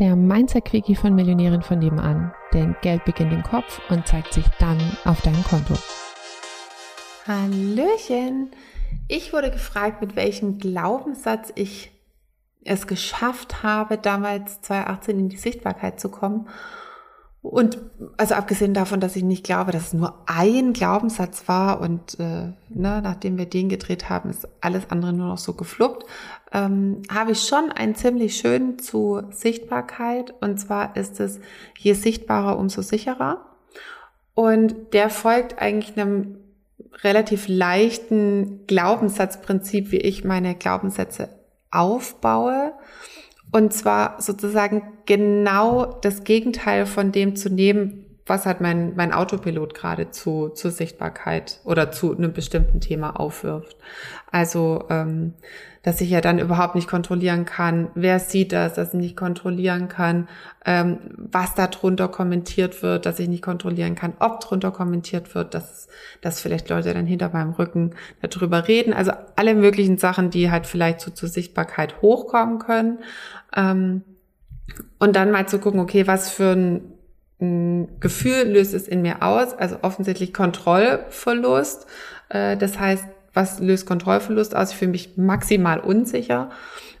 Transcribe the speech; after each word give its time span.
der 0.00 0.16
Mindset-Quickie 0.16 0.96
von 0.96 1.14
Millionären 1.14 1.62
von 1.62 1.78
nebenan. 1.78 2.32
Denn 2.54 2.74
Geld 2.80 3.04
beginnt 3.04 3.32
im 3.32 3.42
Kopf 3.42 3.80
und 3.90 4.08
zeigt 4.08 4.32
sich 4.32 4.46
dann 4.58 4.78
auf 5.04 5.20
deinem 5.20 5.44
Konto. 5.44 5.74
Hallöchen! 7.26 8.50
Ich 9.06 9.32
wurde 9.32 9.50
gefragt, 9.50 10.00
mit 10.00 10.16
welchem 10.16 10.58
Glaubenssatz 10.58 11.52
ich 11.54 11.92
es 12.64 12.86
geschafft 12.86 13.62
habe, 13.62 13.98
damals 13.98 14.62
2018 14.62 15.18
in 15.18 15.28
die 15.28 15.36
Sichtbarkeit 15.36 16.00
zu 16.00 16.10
kommen. 16.10 16.48
Und 17.42 17.78
also 18.18 18.34
abgesehen 18.34 18.74
davon, 18.74 19.00
dass 19.00 19.16
ich 19.16 19.22
nicht 19.22 19.44
glaube, 19.44 19.72
dass 19.72 19.88
es 19.88 19.92
nur 19.94 20.14
ein 20.26 20.74
Glaubenssatz 20.74 21.48
war 21.48 21.80
und 21.80 22.20
äh, 22.20 22.52
ne, 22.68 23.00
nachdem 23.02 23.38
wir 23.38 23.46
den 23.46 23.70
gedreht 23.70 24.10
haben, 24.10 24.28
ist 24.28 24.46
alles 24.60 24.90
andere 24.90 25.14
nur 25.14 25.28
noch 25.28 25.38
so 25.38 25.54
gefluppt, 25.54 26.04
ähm, 26.52 27.00
habe 27.10 27.32
ich 27.32 27.42
schon 27.42 27.72
einen 27.72 27.94
ziemlich 27.94 28.36
schönen 28.36 28.78
zu 28.78 29.22
Sichtbarkeit. 29.30 30.34
Und 30.42 30.58
zwar 30.58 30.96
ist 30.96 31.18
es, 31.18 31.40
je 31.78 31.94
sichtbarer, 31.94 32.58
umso 32.58 32.82
sicherer. 32.82 33.38
Und 34.34 34.92
der 34.92 35.08
folgt 35.08 35.62
eigentlich 35.62 35.98
einem 35.98 36.36
relativ 37.02 37.48
leichten 37.48 38.66
Glaubenssatzprinzip, 38.66 39.92
wie 39.92 39.98
ich 39.98 40.24
meine 40.24 40.54
Glaubenssätze 40.54 41.30
aufbaue. 41.70 42.72
Und 43.52 43.72
zwar 43.72 44.20
sozusagen 44.20 44.82
genau 45.06 45.98
das 46.02 46.24
Gegenteil 46.24 46.86
von 46.86 47.12
dem 47.12 47.36
zu 47.36 47.50
nehmen, 47.50 48.06
was 48.30 48.46
hat 48.46 48.62
mein, 48.62 48.94
mein 48.96 49.12
Autopilot 49.12 49.74
gerade 49.74 50.10
zu, 50.10 50.48
zur 50.48 50.70
Sichtbarkeit 50.70 51.60
oder 51.64 51.90
zu 51.90 52.16
einem 52.16 52.32
bestimmten 52.32 52.80
Thema 52.80 53.20
aufwirft. 53.20 53.76
Also, 54.30 54.84
ähm, 54.88 55.34
dass 55.82 56.00
ich 56.00 56.10
ja 56.10 56.20
dann 56.20 56.38
überhaupt 56.38 56.74
nicht 56.74 56.88
kontrollieren 56.88 57.46
kann, 57.46 57.88
wer 57.94 58.20
sieht 58.20 58.52
das, 58.52 58.74
dass 58.74 58.94
ich 58.94 59.00
nicht 59.00 59.16
kontrollieren 59.16 59.88
kann, 59.88 60.28
ähm, 60.64 60.98
was 61.16 61.54
da 61.54 61.66
drunter 61.66 62.08
kommentiert 62.08 62.82
wird, 62.82 63.06
dass 63.06 63.18
ich 63.18 63.28
nicht 63.28 63.42
kontrollieren 63.42 63.94
kann, 63.94 64.12
ob 64.20 64.40
drunter 64.40 64.70
kommentiert 64.70 65.34
wird, 65.34 65.54
dass, 65.54 65.88
dass 66.20 66.40
vielleicht 66.40 66.68
Leute 66.68 66.94
dann 66.94 67.06
hinter 67.06 67.30
meinem 67.30 67.52
Rücken 67.52 67.94
darüber 68.20 68.68
reden. 68.68 68.92
Also 68.92 69.12
alle 69.36 69.54
möglichen 69.54 69.98
Sachen, 69.98 70.30
die 70.30 70.50
halt 70.50 70.66
vielleicht 70.66 71.00
so 71.00 71.10
zur 71.10 71.28
Sichtbarkeit 71.28 72.00
hochkommen 72.02 72.58
können. 72.58 72.98
Ähm, 73.56 74.02
und 74.98 75.16
dann 75.16 75.30
mal 75.30 75.48
zu 75.48 75.58
gucken, 75.58 75.80
okay, 75.80 76.06
was 76.06 76.30
für 76.30 76.52
ein, 76.52 76.82
Gefühl 77.40 78.44
löst 78.44 78.74
es 78.74 78.86
in 78.86 79.02
mir 79.02 79.22
aus? 79.22 79.54
Also 79.54 79.78
offensichtlich 79.82 80.32
Kontrollverlust. 80.34 81.86
Äh, 82.28 82.56
das 82.56 82.78
heißt, 82.78 83.04
was 83.32 83.60
löst 83.60 83.86
Kontrollverlust 83.86 84.54
aus? 84.54 84.72
Ich 84.72 84.76
fühle 84.76 84.92
mich 84.92 85.16
maximal 85.16 85.80
unsicher. 85.80 86.50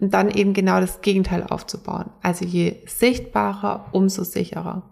Und 0.00 0.14
dann 0.14 0.30
eben 0.30 0.54
genau 0.54 0.80
das 0.80 1.02
Gegenteil 1.02 1.44
aufzubauen. 1.44 2.10
Also 2.22 2.44
je 2.44 2.76
sichtbarer, 2.86 3.88
umso 3.92 4.24
sicherer. 4.24 4.90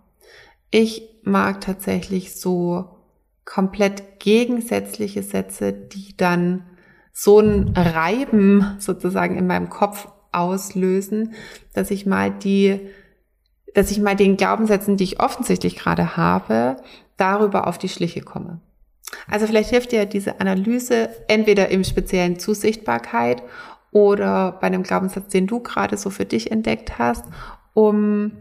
Ich 0.71 1.09
mag 1.23 1.61
tatsächlich 1.63 2.37
so 2.37 2.97
komplett 3.45 4.21
gegensätzliche 4.21 5.23
Sätze, 5.23 5.73
die 5.73 6.17
dann 6.17 6.65
so 7.13 7.41
ein 7.41 7.75
Reiben 7.77 8.77
sozusagen 8.79 9.37
in 9.37 9.47
meinem 9.47 9.69
Kopf 9.69 10.09
auslösen, 10.33 11.35
dass 11.75 11.91
ich 11.91 12.07
mal 12.07 12.31
die, 12.31 12.81
dass 13.75 13.91
ich 13.91 14.01
mal 14.01 14.17
den 14.17 14.37
Glaubenssätzen, 14.37 14.97
die 14.97 15.05
ich 15.05 15.21
offensichtlich 15.21 15.77
gerade 15.77 16.17
habe, 16.17 16.77
darüber 17.17 17.67
auf 17.67 17.79
die 17.79 17.89
Schliche 17.89 18.23
komme. 18.23 18.61
Also 19.29 19.47
vielleicht 19.47 19.71
hilft 19.71 19.93
dir 19.93 20.07
diese 20.07 20.41
Analyse 20.41 21.11
entweder 21.29 21.69
im 21.69 21.85
speziellen 21.85 22.39
zu 22.39 22.55
Sichtbarkeit 22.55 23.43
oder 23.91 24.53
bei 24.61 24.69
einem 24.69 24.83
Glaubenssatz, 24.83 25.29
den 25.29 25.47
du 25.47 25.61
gerade 25.61 25.97
so 25.97 26.11
für 26.11 26.25
dich 26.25 26.51
entdeckt 26.51 26.99
hast, 26.99 27.25
um 27.75 28.33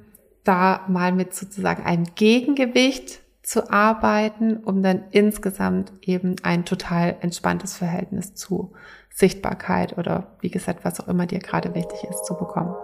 da 0.43 0.85
mal 0.87 1.11
mit 1.11 1.33
sozusagen 1.33 1.83
einem 1.83 2.05
Gegengewicht 2.15 3.21
zu 3.41 3.71
arbeiten, 3.71 4.57
um 4.57 4.83
dann 4.83 5.05
insgesamt 5.11 5.91
eben 6.01 6.35
ein 6.43 6.65
total 6.65 7.17
entspanntes 7.21 7.75
Verhältnis 7.75 8.35
zu 8.35 8.73
Sichtbarkeit 9.09 9.97
oder 9.97 10.35
wie 10.41 10.51
gesagt, 10.51 10.85
was 10.85 10.99
auch 10.99 11.07
immer 11.07 11.25
dir 11.25 11.39
gerade 11.39 11.73
wichtig 11.73 12.03
ist, 12.09 12.25
zu 12.25 12.35
bekommen. 12.35 12.75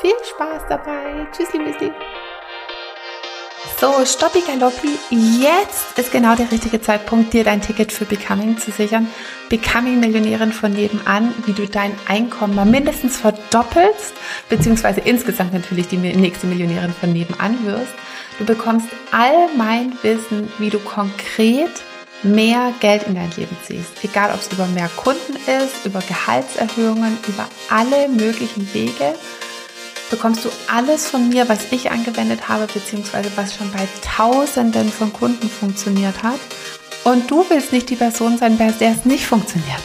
Viel 0.00 0.12
Spaß 0.34 0.62
dabei. 0.68 1.26
Tschüssli, 1.32 1.58
Müsli. 1.58 1.90
So, 3.80 4.04
Stoppi 4.04 4.40
Galoppi, 4.40 4.98
jetzt 5.10 5.98
ist 5.98 6.12
genau 6.12 6.34
der 6.34 6.50
richtige 6.50 6.80
Zeitpunkt, 6.80 7.32
dir 7.32 7.44
dein 7.44 7.62
Ticket 7.62 7.92
für 7.92 8.04
Becoming 8.04 8.58
zu 8.58 8.70
sichern. 8.70 9.08
Becoming 9.48 9.98
Millionärin 10.00 10.52
von 10.52 10.72
nebenan, 10.72 11.34
wie 11.46 11.52
du 11.52 11.66
dein 11.66 11.92
Einkommen 12.06 12.54
mal 12.54 12.66
mindestens 12.66 13.16
verdoppelst, 13.16 14.14
beziehungsweise 14.50 15.00
insgesamt 15.00 15.54
natürlich 15.54 15.88
die 15.88 15.96
nächste 15.96 16.46
Millionärin 16.46 16.92
von 16.92 17.12
nebenan 17.12 17.64
wirst. 17.64 17.92
Du 18.38 18.44
bekommst 18.44 18.88
all 19.12 19.48
mein 19.56 19.92
Wissen, 20.02 20.52
wie 20.58 20.70
du 20.70 20.78
konkret 20.78 21.72
mehr 22.22 22.72
Geld 22.80 23.04
in 23.04 23.14
dein 23.14 23.30
Leben 23.36 23.56
ziehst. 23.62 23.92
Egal, 24.02 24.30
ob 24.32 24.40
es 24.40 24.52
über 24.52 24.66
mehr 24.66 24.90
Kunden 24.96 25.36
ist, 25.36 25.86
über 25.86 26.00
Gehaltserhöhungen, 26.00 27.18
über 27.28 27.46
alle 27.70 28.08
möglichen 28.08 28.72
Wege, 28.74 29.14
bekommst 30.10 30.44
du 30.44 30.50
alles 30.72 31.08
von 31.08 31.28
mir, 31.28 31.48
was 31.48 31.72
ich 31.72 31.90
angewendet 31.90 32.48
habe, 32.48 32.66
beziehungsweise 32.66 33.30
was 33.36 33.56
schon 33.56 33.70
bei 33.72 33.86
Tausenden 34.02 34.90
von 34.90 35.12
Kunden 35.12 35.48
funktioniert 35.48 36.22
hat. 36.22 36.40
Und 37.04 37.30
du 37.30 37.44
willst 37.48 37.72
nicht 37.72 37.90
die 37.90 37.96
Person 37.96 38.38
sein, 38.38 38.58
bei 38.58 38.70
der 38.70 38.90
es 38.90 39.04
nicht 39.04 39.26
funktioniert. 39.26 39.80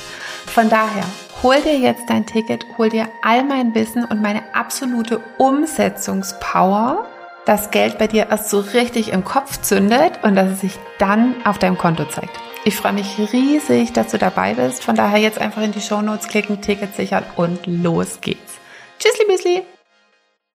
Von 0.46 0.70
daher, 0.70 1.06
hol 1.44 1.62
dir 1.62 1.78
jetzt 1.78 2.04
dein 2.08 2.26
Ticket, 2.26 2.66
hol 2.78 2.90
dir 2.90 3.08
all 3.22 3.44
mein 3.44 3.74
Wissen 3.76 4.06
und 4.06 4.22
meine 4.22 4.44
absolute 4.54 5.22
Umsetzungspower 5.38 7.06
das 7.46 7.72
Geld 7.72 7.98
bei 7.98 8.08
dir 8.08 8.28
erst 8.30 8.50
so 8.50 8.60
richtig 8.60 9.12
im 9.12 9.24
Kopf 9.24 9.62
zündet 9.62 10.20
und 10.24 10.36
dass 10.36 10.50
es 10.50 10.62
sich 10.62 10.80
dann 11.00 11.36
auf 11.44 11.58
deinem 11.58 11.78
Konto 11.78 12.06
zeigt. 12.06 12.40
Ich 12.64 12.76
freue 12.76 12.94
mich 12.94 13.18
riesig, 13.34 13.94
dass 13.94 14.12
du 14.12 14.20
dabei 14.20 14.54
bist. 14.54 14.84
Von 14.84 14.96
daher 14.96 15.20
jetzt 15.20 15.40
einfach 15.40 15.64
in 15.64 15.72
die 15.72 15.82
Show 15.82 16.02
Notes 16.02 16.28
klicken, 16.28 16.62
Ticket 16.62 16.96
sichern 16.96 17.26
und 17.36 17.66
los 17.66 18.20
geht's. 18.22 18.60
Tschüssli, 19.00 19.26
Müsli! 19.28 19.71